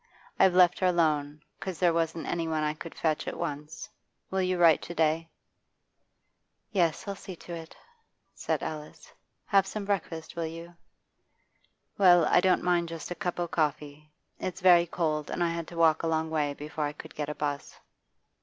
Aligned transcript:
I've 0.39 0.55
left 0.55 0.79
her 0.79 0.87
alone, 0.87 1.43
'cause 1.59 1.77
there 1.77 1.93
wasn't 1.93 2.25
any 2.25 2.47
one 2.47 2.63
I 2.63 2.73
could 2.73 2.95
fetch 2.95 3.27
at 3.27 3.37
once. 3.37 3.87
Will 4.31 4.41
you 4.41 4.57
write 4.57 4.81
to 4.81 4.95
day?' 4.95 5.29
'Yes, 6.71 7.07
I'll 7.07 7.13
see 7.15 7.35
to 7.35 7.53
it,' 7.53 7.77
said 8.33 8.63
Alice. 8.63 9.13
'Have 9.45 9.67
some 9.67 9.85
breakfast, 9.85 10.35
will 10.35 10.47
you?' 10.47 10.73
'Well, 11.99 12.25
I 12.25 12.41
don't 12.41 12.63
mind 12.63 12.89
just 12.89 13.11
a 13.11 13.13
cup 13.13 13.39
o' 13.39 13.47
coffee. 13.47 14.11
It's 14.39 14.59
very 14.59 14.87
cold, 14.87 15.29
and 15.29 15.43
I 15.43 15.49
had 15.49 15.67
to 15.67 15.77
walk 15.77 16.01
a 16.01 16.07
long 16.07 16.31
way 16.31 16.55
before 16.55 16.85
I 16.85 16.93
could 16.93 17.13
get 17.13 17.29
a 17.29 17.35
'bus. 17.35 17.75